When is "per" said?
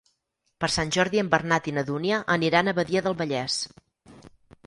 0.63-0.69